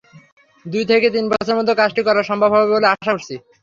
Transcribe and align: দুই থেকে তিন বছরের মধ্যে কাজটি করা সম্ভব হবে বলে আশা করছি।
দুই 0.65 0.83
থেকে 0.91 1.07
তিন 1.15 1.25
বছরের 1.31 1.57
মধ্যে 1.59 1.79
কাজটি 1.79 2.01
করা 2.03 2.21
সম্ভব 2.29 2.49
হবে 2.53 2.67
বলে 2.71 2.87
আশা 2.93 3.11
করছি। 3.13 3.35